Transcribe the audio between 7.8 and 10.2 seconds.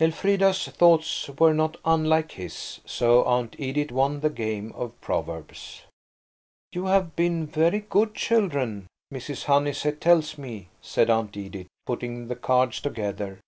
good children, Mrs. Honeysett